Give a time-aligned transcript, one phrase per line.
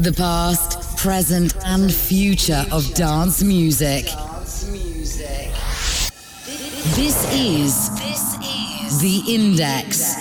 [0.00, 4.06] The past, present, and future of dance music.
[6.96, 7.90] This is
[9.02, 10.14] The Index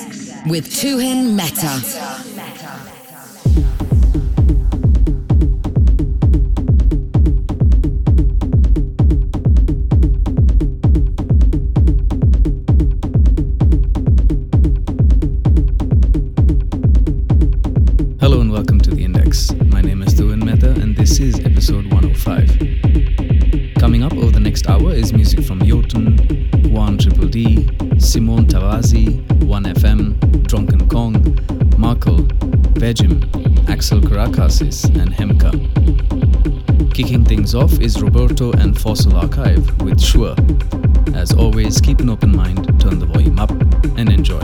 [0.47, 2.29] with Tuhin Mehta.
[34.62, 35.54] And Hemka.
[36.94, 40.36] Kicking things off is Roberto and Fossil Archive with Sure.
[41.16, 43.52] As always, keep an open mind, turn the volume up,
[43.98, 44.41] and enjoy.